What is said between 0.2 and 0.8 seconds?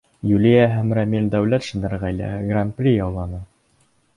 Юлиә